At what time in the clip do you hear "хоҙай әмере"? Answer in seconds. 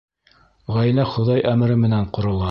1.15-1.77